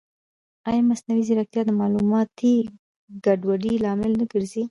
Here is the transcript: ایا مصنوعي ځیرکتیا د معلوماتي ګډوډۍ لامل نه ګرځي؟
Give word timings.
ایا 0.69 0.81
مصنوعي 0.89 1.23
ځیرکتیا 1.27 1.61
د 1.65 1.71
معلوماتي 1.79 2.55
ګډوډۍ 3.25 3.73
لامل 3.83 4.11
نه 4.19 4.25
ګرځي؟ 4.31 4.59